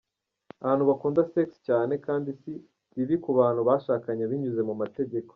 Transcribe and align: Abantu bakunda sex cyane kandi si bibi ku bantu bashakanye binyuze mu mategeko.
Abantu 0.63 0.83
bakunda 0.89 1.27
sex 1.33 1.49
cyane 1.67 1.93
kandi 2.05 2.29
si 2.39 2.51
bibi 2.95 3.15
ku 3.23 3.29
bantu 3.39 3.61
bashakanye 3.67 4.23
binyuze 4.31 4.61
mu 4.69 4.75
mategeko. 4.81 5.29